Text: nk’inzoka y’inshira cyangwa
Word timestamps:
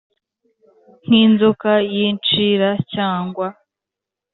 nk’inzoka 1.05 1.71
y’inshira 1.93 2.69
cyangwa 2.93 3.47